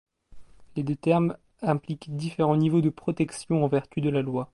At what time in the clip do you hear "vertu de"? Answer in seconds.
3.67-4.09